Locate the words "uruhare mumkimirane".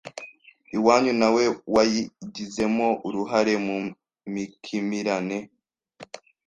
3.07-5.37